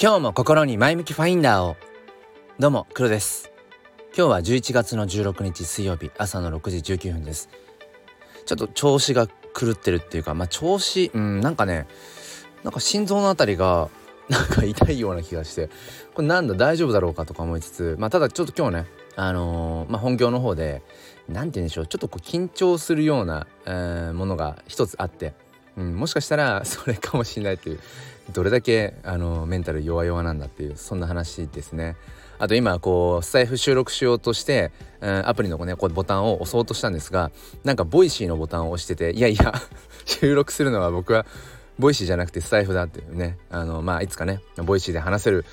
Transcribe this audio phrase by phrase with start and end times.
[0.00, 1.76] 今日も心に前向きファインダーを。
[2.56, 3.50] どうも黒です。
[4.16, 7.48] 今日は11月の16日水曜日朝の6時19分です。
[8.46, 11.88] ちょっと調子が狂ってるっていうかまあ調子うんなんかね
[12.62, 13.88] なんか心臓のあたりが
[14.30, 15.68] なんか痛いような気がして
[16.14, 20.80] これなんだ大丈夫だろうかとか思いつつまあただちょっと今日ねあのー、まあ、本業の方で
[21.28, 25.34] 何て言うんでしょうちょっとこう緊張するような、えー、ものが一つあって、
[25.76, 27.80] うん、もしかしたらそれかもしれないっていう
[28.32, 31.96] どれだけあのメンタル弱々なんだっていうそんな話ですね。
[32.38, 37.32] あと今こうスタイフ収録しようとして、うん、アプリのこねこうボタンを押そうとしたんですが
[37.64, 39.52] なんか Voicy のボタンを押してていやいや
[40.06, 41.26] 収録するのは僕は
[41.80, 45.44] Voicy じゃなくてスタイフだっていうねあのまあいつかね Voicy で話せる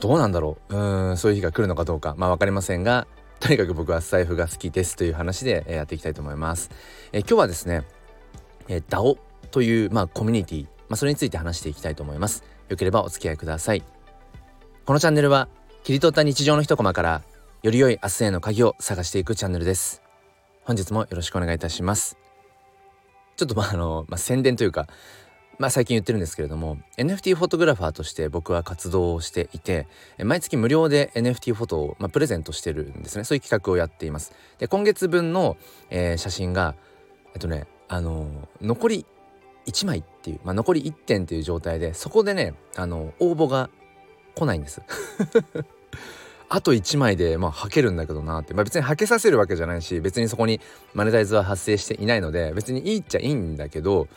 [0.00, 3.06] どうなんだろううんそういう日が来るのかどうかまあ分かりませんが
[3.40, 6.70] とにかく僕はスタイフが好きですという話でやっていきたいと思います。
[7.12, 7.84] え今日はですね、
[8.68, 9.16] え DAO
[9.50, 12.44] という、まあ、コミュニティ、まあ、それについて話していきたいと思います。
[12.68, 13.82] よければお付き合いください。
[14.84, 15.48] このチャンネルは
[15.84, 17.22] 切り取った日常の一コマから
[17.62, 20.02] より良い明日への鍵を探していくチャンネルです。
[20.62, 22.16] 本日もよろしくお願いいたします。
[23.36, 24.88] ちょっとまああの、まあ、宣伝というか
[25.58, 29.86] まあ最近言ってるんですけれども NFT フォトグラファーとして僕は活動をしていて
[30.22, 35.56] 毎月無料で NFT フォトを、まあ、プレゼントしてるんですねそういう企画をやっていますで今月分の、
[35.90, 36.74] えー、写真が
[37.34, 39.06] えっとねあのー、残り
[39.68, 43.70] 1枚っていう、まあ、残り1点っていう状態でそこでねあの応募が
[44.34, 44.82] 来ないんです。
[46.50, 50.60] あと1枚でまあ履けるんだけどなって、まあ、別に履けさせるわけじゃないし別にそこに
[50.94, 54.08] マネタイズは発生していないので別にいいっちゃいいんだけど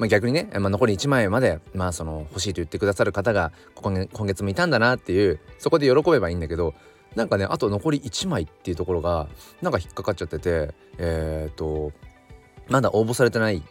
[0.00, 6.72] まあ、逆にね、まあ、残り1万円まで、まあ、その欲しいと言ってくださる方が今月もいたんだなっていうそこで喜べばいいんだけど
[7.14, 9.28] なんかねあと残り1枚っていうところが
[9.60, 11.92] なんか引っかかっちゃっててえっ、と
[12.68, 13.62] まだ応募されてない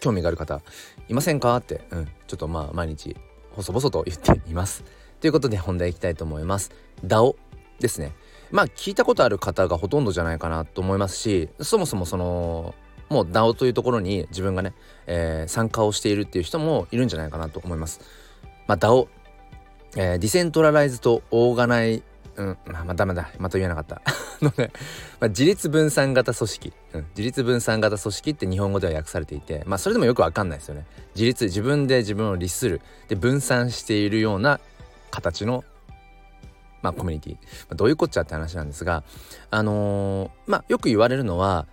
[0.00, 0.60] 興味がある方
[1.08, 1.56] いませんか？
[1.56, 3.16] って、うん、ちょっとまあ毎日
[3.52, 4.84] 細々と言っています。
[5.20, 6.70] ということで本題いきたいと思います。
[7.04, 7.34] DAO
[7.80, 8.12] ですね。
[8.50, 12.74] まあ聞いたことある方がほとんどじゃないかなと思いますしそもそもその
[13.08, 14.74] もう DAO というところに自分がね、
[15.06, 18.00] えー、参加をしているっていう人もいるんじゃないかなと思います。
[18.66, 19.08] まあ、DAO、
[19.96, 22.02] えー、 decentralized organi
[22.36, 23.30] うん、まあ、まあ、ダメだ。
[23.38, 24.02] また言えなかった。
[24.42, 24.70] のね、
[25.20, 30.86] まあ、自律分散型組織、うん、自律分散型組織って日本語では訳されていて、まあ、それでもよくわかんないですよね。
[31.14, 32.80] 自律、自分で自分を律する。
[33.08, 34.60] で、分散しているような
[35.10, 35.64] 形の、
[36.82, 37.32] まあ、コミュニティ。
[37.34, 37.40] ま
[37.72, 39.02] あ、どういうこっちゃって話なんですが、
[39.50, 41.66] あのー、まあ、よく言われるのは、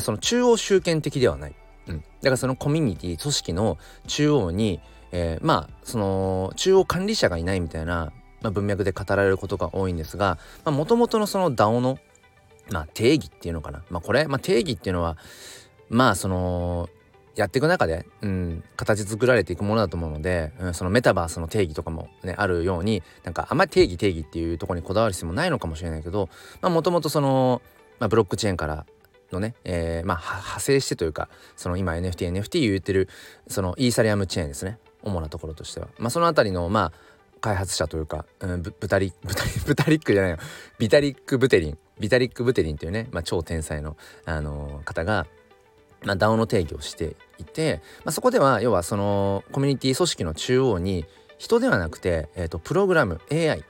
[0.00, 1.54] その中央集権的ではない、
[1.88, 4.80] うん、だからそのコミュニティ組織の中央に、
[5.12, 11.98] えー、まあその中央管理者がいないみたいな、まあ、文脈で語られることが多いんですがもともとのその DAO の、
[12.70, 15.16] まあ、定義っていうのかな、まあ、これ、まあ、定義っていうのは
[15.88, 16.88] まあその
[17.34, 26.28] やっていく中で、うん、形作られていくものだと思うので、うん、そのメタバースの定義とかもねあるようになんかあんまり定義定義っていうところにこだわる必要もないのかもしれないけど
[26.62, 27.62] もともとその、
[28.00, 28.86] まあ、ブロックチェーンから
[29.30, 33.08] のね、えー、まあ派生してというかその今 NFTNFT 言ってる
[33.46, 34.78] そのイーサリアムチェーンですね。
[35.04, 36.92] 主なところとしては、まあ、その辺りのまあ
[37.40, 40.38] 開発者というか、うん、ブタリ ブタリブタリックじゃないよ
[40.78, 45.26] ビタリック・ブテリンビタリック・ブテリンというね、まあ、超天才の、あのー、方が、
[46.04, 51.06] まあ、DAO の定義をしていて、まあ、そこでは要はそのコミュニティ組織の中央に
[51.38, 53.64] 人ではなくて、えーと、プログラム AI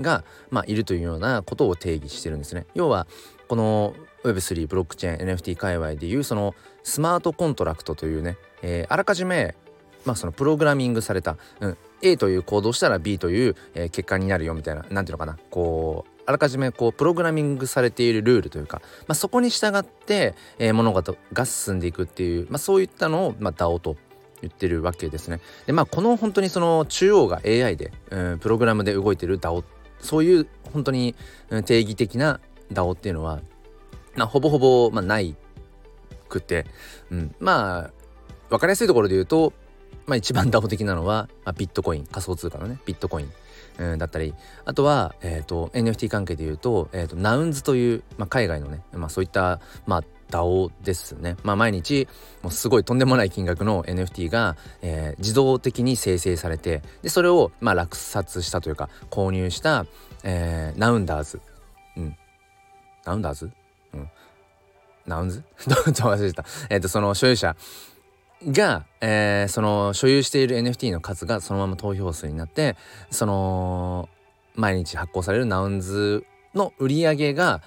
[0.00, 2.66] が、まあ、いるというようなことを定義してるんですね。
[2.74, 3.06] 要は
[3.48, 3.94] この
[4.24, 9.54] Web3 ブロックチェーン NFT 界隈でいうそのスマートコントラクトというね、えー、あらかじめ
[10.04, 23.96] まあそのプログラミングされた、うん、A という行動したら B という、えー、結果になるよみたいな何ていうのかなこうあらかじめこうプログラミングされているルールというか、まあ、そこに従って、えー、物事が進んでいくっていう、まあ、そういったのを、まあ、DAO と
[24.40, 25.40] 言ってるわけですね。
[25.66, 29.64] でまあこの本当にその中央が AI で、うん、プログラムで動いてる DAO
[29.98, 31.14] そういう本当に
[31.66, 32.40] 定義的な
[32.72, 33.40] DAO っていうのは
[34.16, 35.36] まあ、ほぼほぼ、まあ、ない
[36.28, 36.66] くて、
[37.10, 37.90] うん、まあ
[38.48, 39.52] 分かりやすいところで言うと、
[40.10, 43.32] まあ、一番ダボ的なのは、まあ、ビットコイン仮想通貨のねビットコイン、
[43.96, 44.34] だったり。
[44.66, 52.06] あとは、えーと、NFT 関係で言うと,、えーと、ナウンズという、まあ、海外のね、まあ、そういった、まあ、DAO ですね、まあ、毎日
[52.42, 59.86] もうすごいとんでもない金額の NFT が、えー、自動的に生成されてでそれを、まあ、落札したというか購入した、
[60.24, 61.40] えー、ナウンダーズ、
[61.96, 62.16] うん、
[63.04, 63.50] ナウンダーズ？
[63.94, 64.10] うん、
[65.06, 65.42] ナウンズ？
[65.58, 66.44] ちょっと忘れてた。
[66.68, 67.56] え、ー、と、その所有者。
[68.46, 72.76] が、えー、その所有している NFT の数がそのまま投票数になって、
[73.10, 74.08] その、
[74.54, 77.62] 毎日発行されるナウンズの売り上げが、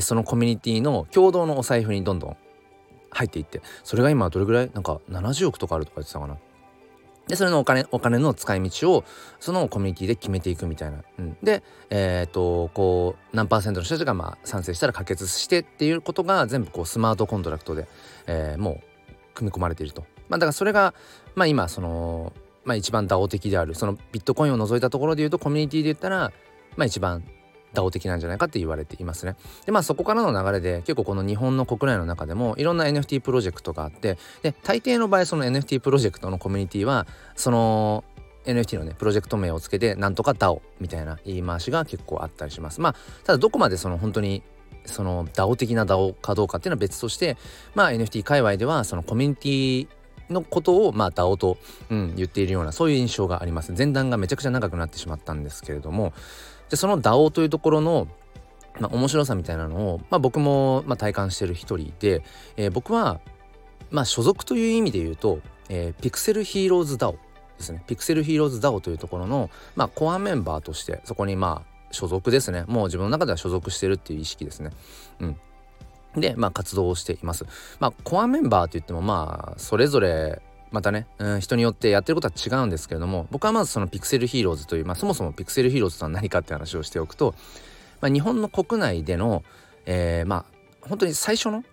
[0.00, 2.36] そのコミュニティの共同のお財布にどんどん
[3.10, 4.70] 入っていってそれが今どれぐらい？
[4.74, 6.36] なんか70億とかあるとか言ってたかな
[7.26, 9.04] でそれのお金お金の使い道を
[9.38, 11.02] そのコミュニティで決めていくみたいな。
[11.18, 17.86] うん、でえっ、とこう何パーセントの人たちがまあ賛成したら可決してっていうことが全部こうスマートコントラクトで、
[18.26, 18.80] えー、もう
[19.34, 20.06] 組み込まれていると。
[20.28, 20.94] まあ、だからそれが、
[21.34, 22.32] まあ、今その、
[22.64, 26.32] まあ、一番 DAO 的であるそのビットコインを除いたところで言うとコミュニティで言ったら、
[26.76, 27.24] まあ、一番
[27.74, 29.36] DAO 的なんじゃないかって言われていますね。
[29.66, 38.04] でまあそこからの流れで結構この日本の国内の中でもいろんな NFT プロジェクトがあってで大抵の場合その NFT プロジェクトのコミュニティはその
[38.44, 42.80] NFT のねプロジェクト名をつけてなんとか DAO みたいな言い回しが結構あったりします。
[42.80, 42.94] まあ
[43.24, 44.42] ただどこまでその本当に
[44.86, 47.36] その DAO 的な DAO かどうかっていうのは別として
[47.74, 49.88] まあ NFT 界隈ではそのコミュニティ
[50.30, 51.58] のことをまあ DAO と、
[51.90, 53.72] うん、言っているようなそういう印象があります。
[53.76, 56.12] 前段がめちゃくちゃ長くなってしまったんですけれども。
[56.70, 58.08] でその DAO というところの
[58.80, 62.22] まあ、面白さみたいなのを、まあ、僕もまあ体感してる一人で、
[62.56, 63.20] えー、僕は
[63.90, 67.18] まあ所属という意味で言うと、えー、ピクセルヒーローズ DAO で
[67.64, 67.82] すね。
[67.86, 72.64] ピクセルヒーローズ DAO というところの、まあ、コアメンバーとしてそこにまあ所属ですね。
[72.68, 74.70] もう自分の中では所属してるっていう意識ですね。
[75.20, 75.36] うん。
[76.16, 77.44] で、まあ、活動をしています。
[77.80, 87.34] まあ、コアメンバーといってもまあそれぞれまたね、うん、人によってやってることは違うんですけれども僕はまずそのピクセルヒーローズという、まあ、そもそもピクセルヒーローズとは何かって話をしておくと、
[88.00, 89.44] まあ、日本の国内での、
[89.86, 90.58] えー、まあ
[90.88, 91.64] 本当に最初の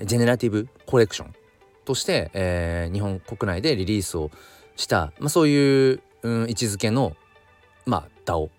[0.00, 1.34] ジェネラティブコレクション
[1.84, 4.30] として、えー、日本国内でリリースを
[4.76, 7.16] した、まあ、そういう、うん、位置づけの、
[7.86, 8.50] まあ、DAO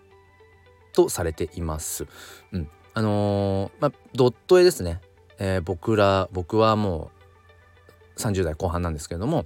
[0.94, 2.08] とされています。
[2.54, 5.02] うん、あのー、まあ、ドット絵ですね、
[5.38, 7.12] えー、僕ら僕はも
[8.16, 9.46] う30代後半なんですけれども、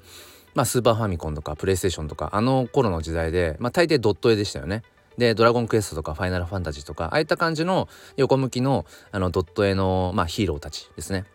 [0.53, 4.83] まあ、スーパーファミコンとかプレイステーションとかあの頃の時代で、まあ、大抵ドット絵でしたよね。
[5.17, 11.25] で「ドラゴンクエスト」とか「ファイナルファンタジー」とかああいった感じの横向きのあのドット絵の、まあ、ヒーローたちですね。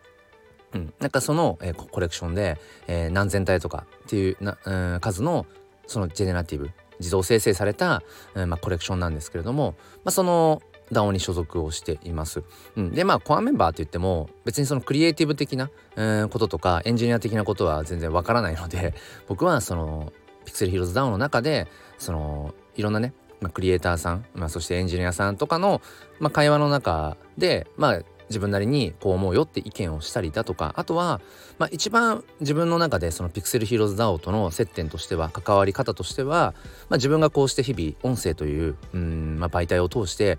[0.73, 2.57] うん、なんかその、えー、コレクションで、
[2.87, 4.57] えー、何千体とかっていうな、
[4.95, 5.45] う、数の
[5.87, 8.03] そのジェネラティブ自動生成された、
[8.33, 12.43] うんまあ、コレクションなんですけれども、まあ、その DAO に所属をしています。
[12.75, 18.93] うん、でまあコアメンバーといっても別にそのクリエイティブ的な、えー、こととかエンジニア的なことは全然わからないので
[19.27, 20.13] 僕はその
[20.45, 21.67] ピクセルヒーローズ DAO の中で
[21.97, 25.81] そのいろんなね、まあ、クリエイターさん、まあ、そしてエンジニアさんとかの、
[26.19, 31.21] まあ、会話の中でまあ自分なりにこう思うよって意見をしたりだとかあとは、
[31.57, 36.53] まあ、一番自分の中でそのピクセルヒーローズ DAO との接点としては関わり方としては、
[36.89, 40.37] まあ、自分がこうして日々音声といううん、まあ、媒体を通して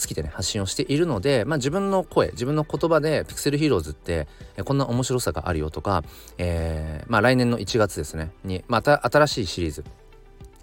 [0.00, 6.04] 好きでね発信をしているので、まあ、自分の声自分の言葉でピクセルヒーローズってえこんな面白さがあるよとか、
[6.38, 9.84] えー、まあ、来年の1月ですねにまた新しいシリーズ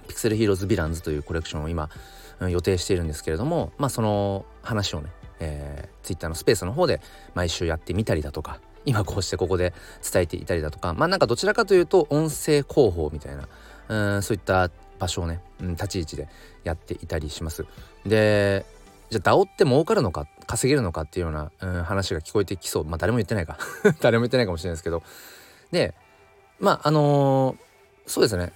[0.07, 1.89] ピクセルヒーローズヴィランズというコレクションを今
[2.39, 5.09] 予定しているんですけれどもまあその話をね
[5.39, 7.01] えー、Twitter のスペースの方で
[7.33, 9.73] 毎週やってみたりだとか今こうしてここで
[10.09, 13.47] 伝えていたりだとかまあなんかどちらかというと音声広報みたいな
[13.87, 16.29] うんそういった場所をね、うん、立ち位置で
[16.63, 17.65] やっていたりします。
[18.05, 18.65] で
[19.09, 22.85] じゃあ DAO って儲かるのか稼げるのかっていうような、うん、話が聞こえてきそう。
[22.85, 23.57] まあ誰も言ってないか。
[24.01, 25.03] 誰も言ってないかもしれないですけど。
[25.71, 25.93] で
[26.59, 28.53] まああのー、そうですね。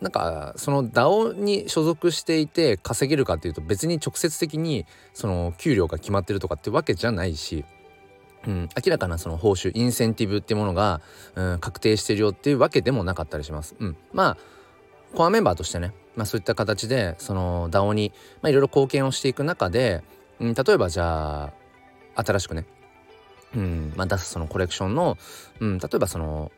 [0.00, 7.64] なんかその DAO に所属していて稼げるかっていうと別に直接的にその給料が決まってるとかってわけじゃないし、
[8.46, 11.00] うん、明らかなその報酬インセンティブっていうものが、
[11.36, 13.76] うん、確定してるよっていうわけでもなかったりします。
[13.78, 14.36] うん、まあ
[15.14, 18.12] コアメンバーとしてね、まあ、そういった形でその DAO にい
[18.44, 20.02] ろいろ貢献をしていく中で、
[20.40, 21.52] うん、例えばじゃ
[22.14, 22.66] あ新しくね、
[23.56, 25.16] うんまあ、出すそのコレクションの、
[25.60, 26.52] うん、例えばその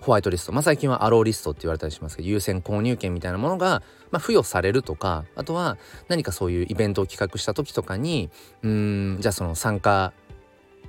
[0.00, 5.76] ホワイトリスト、まあ、最近はアローリストって言われたりしますけど優先購入権みたいなものが、まあ、付与されるとかあとは
[6.08, 8.30] 何かそういうイベントを企画した時とかに
[8.62, 10.12] うんじゃあその参加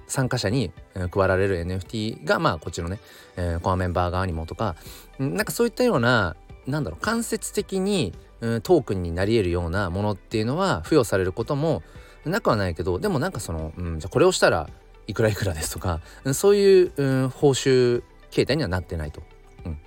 [0.07, 0.71] 参加者に
[1.11, 2.99] 配られる NFT がまあこっちのね、
[3.37, 4.75] えー、コアメンバー側にもとか
[5.19, 6.35] なんかそういったような
[6.69, 11.83] なんだろう間接的にトークンになり得るようなものっていうのは付与されることも
[12.25, 14.69] なくはないけどでもなんかその、うん、じゃあこれをしたら
[15.07, 16.01] いくらいくらですとか
[16.33, 19.21] そういう、うん、報酬形態にはなってないと。
[19.65, 19.77] うん、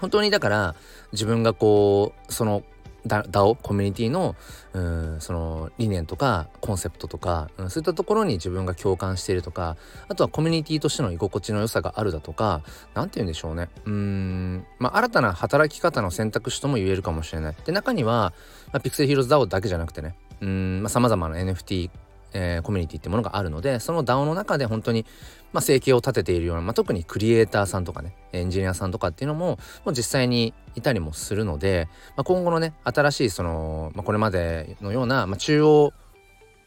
[0.00, 0.74] 本当にだから
[1.12, 2.62] 自分がこうその
[3.06, 4.34] DAO コミュニティの
[4.72, 9.76] うんその理念とかコンセプトとか、うん、そういったところに自分が共感しているとか
[10.08, 12.62] あとはコミュニティとしての居心地の良さがあるだとか
[12.94, 17.56] 何て言うんでしょうねうんまあ新たな働き方の選択肢とも言えるかもしれない。
[17.64, 18.32] で中には、
[18.72, 21.90] まあ、ピクセルヒーローズ DAO だけじゃなくてねうんまあ、様々な NFT
[22.34, 25.06] えー、コミュニティってものがあるのでその DAO の中で本当に、
[25.52, 35.92] まあ、生計を立てているような、まあ、特にクリエイターさんとかねエンジニアさんとかっていうのももう実際にいたりもするので、まあ、今後のね新しいその、まあ、これまでのような、まあ、中央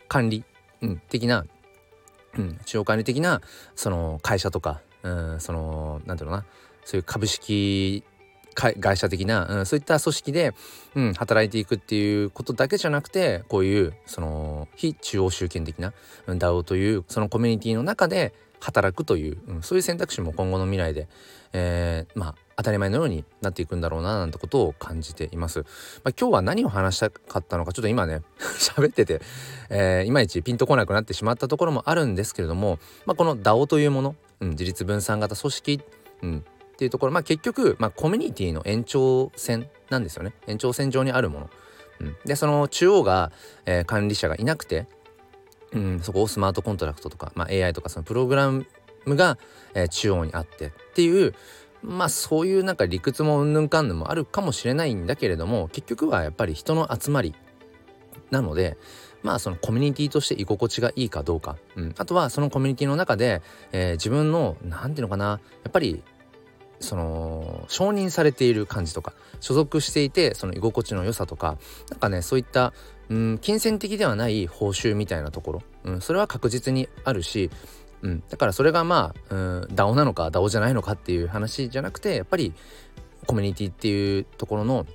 [0.07, 0.45] 管理、
[0.81, 1.45] うん、的な、
[2.38, 3.41] うん、中央管理的な
[3.75, 6.47] その会社とか、うん、そのなんていうのかな
[6.86, 8.03] そういう株式
[8.58, 10.54] 会社的な、うん、そういった組織で、
[10.96, 15.94] うん、働いていくっていうことだけじゃなくてこういうその非中央集権的な
[16.28, 21.08] DAO というそのコミュニティの中で働くという、うん、そういう選択肢も今後の未来で、
[21.54, 25.60] えー、まあ当たり前のようになっていくんだろうななんてことを感じています。
[26.04, 28.24] まあ、今日は何を話したかったのかちょっと今ね
[28.58, 29.22] 喋ってて、
[29.70, 35.82] えー、いまいちピンとこなくなってしまったところもあるんですけれども、まあ、この DAO というもの、うん、自立分散型組織、
[36.24, 36.46] うん、
[36.77, 40.34] っていうところ、まあ、結局、まあ、コミュニティの延長線なんですよね。
[40.46, 41.50] 延長線上にあるもの。
[42.00, 43.31] うん、でその中央が、
[43.65, 44.86] えー、管理者がいなくて、
[45.72, 48.67] うん、そこをスマートコントラクトとか、まあ、AI とかそのプログラム
[49.07, 49.39] が、
[49.74, 51.34] えー、中央にあってっていう
[51.81, 57.34] まあそういうなんか理屈もうんぬんかんぬんもあるかもしれないんだけれども結局はやっぱり人の集まり
[58.29, 58.77] なので
[59.24, 63.41] まあそのコミュニティとして居心地がいいかどうか、うん、あとはそのコミュニティの中で、
[63.72, 66.03] えー、自分の何て言うのかなやっぱり
[66.79, 71.57] その承認されている感じとか所属していてその居心地の良さとか
[71.89, 72.74] なんかねそういった
[73.10, 77.50] うん金銭的ではない報酬みたいなところ、うん、それは確実にあるし
[78.03, 82.53] うん、だからそれがまあ、うん、DAO なのか DAO じゃないのかっていう話じゃなくてやっぱり
[83.25, 84.86] コミュニティっていうところの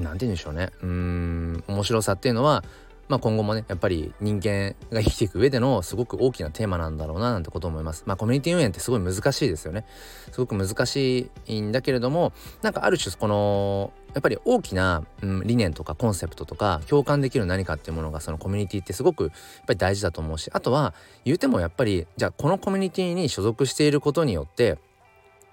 [0.00, 2.64] 何て言うんでしょうねうん面白さっていうのは
[3.08, 8.04] まあ、今後もねやっぱり人間が生きていく上でのすごく大きなテーマなんだろうななんてことを思います。
[8.06, 9.86] まあコミュニティ運営ってすごい難しいですよね。
[10.30, 19.32] すごく難しいんだけれどもなんかある種このやっぱり大きな、うん、理念とかコンセプトとか共感できる何かっていうものがそのコミュニティってすごくやっ
[19.66, 24.78] ぱり大事だと思うしあとは言うてもやっぱりじゃあこのコミュニティに所属していることによって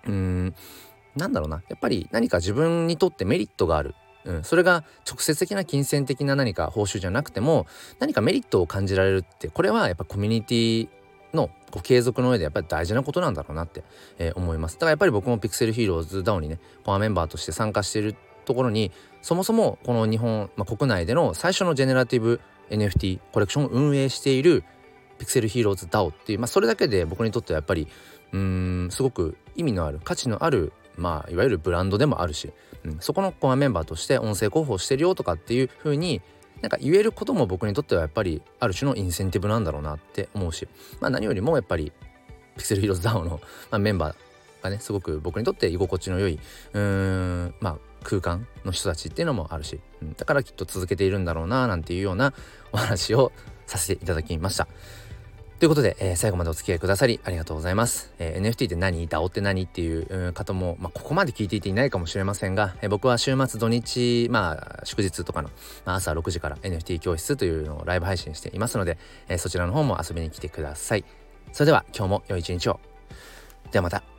[0.07, 0.55] うん
[1.15, 3.95] なんだろうなやっぱり何か自分にとってメリットがある
[4.25, 7.67] うん、それが直接的な金銭的な何か報酬じゃなくても
[7.99, 10.89] 何かメリットを感じられるってこれはやっぱコミュニティ
[11.33, 13.83] のこう継続の上でやっぱり大事なことなんだろうなって、
[14.17, 14.75] えー、思います。
[14.75, 18.15] だからやっぱり僕もピクセルヒーローズ DAO にねコアメンバーとして参加している
[18.45, 18.91] ところに
[19.21, 22.39] そもそもこの日本、まあ、国内での最初のジェネラティブ
[22.69, 24.63] NFT コレクションを運営している
[25.19, 27.87] ピクセルヒーローズ DAO っていう、まあ、それだけで僕にとってはやっぱり
[28.31, 32.51] うーんすごく意味のある価値のあるまあいわゆるブランドでもあるし、
[32.83, 36.21] うん、そこのコアメンバーとして音声広報してるよとかっていう風に
[36.61, 40.67] なんか言えることも僕にとってはやっぱりある種のインセンティブなんだろうなって思うし、
[40.99, 41.91] まあ、何よりもやっぱり
[42.55, 44.15] ピクセルヒローズ DAO の、まあ、メンバー
[44.63, 46.39] がねすごく僕にとって居心地の良い
[46.73, 52.33] うーんまあ空間の人たちっていうのもあるし、うん、だからきっと続けているんだろうななんていうような
[52.71, 53.31] お話を
[53.65, 54.67] させていただきました。
[55.57, 58.11] ということで、えー、最後までお付き合いくださりありがとうございます。
[58.19, 65.49] えー、NFT って何 ?DAO って何っていう方も、まあ、ここまで聞いていていないかもしれませんが、えー、僕は週末土日、まあ、祝日とかの、
[65.85, 68.97] まあ、朝6時から NFT 教室というのをライブ配信していますので、
[69.29, 71.05] えそちらの方も遊びに来てください。
[71.53, 72.81] それでは今日も良い一日を。
[73.71, 74.14] ではまた。